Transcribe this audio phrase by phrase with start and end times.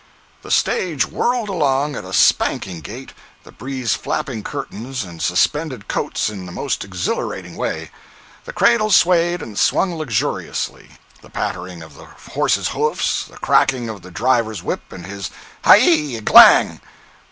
[0.41, 3.13] The stage whirled along at a spanking gait,
[3.43, 7.91] the breeze flapping curtains and suspended coats in a most exhilarating way;
[8.45, 10.89] the cradle swayed and swung luxuriously,
[11.21, 15.29] the pattering of the horses' hoofs, the cracking of the driver's whip, and his
[15.65, 16.19] "Hi yi!
[16.19, 16.81] g'lang!"